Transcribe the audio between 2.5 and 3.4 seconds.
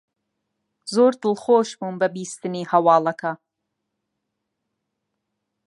هەواڵەکە.